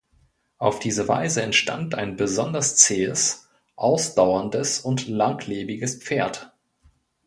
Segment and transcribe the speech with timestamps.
[0.57, 6.51] Auf diese Weise entstand ein besonders zähes, ausdauerndes und langlebiges Pferd.